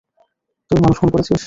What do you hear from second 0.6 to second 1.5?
তুই মানুষ খুন করেছিস!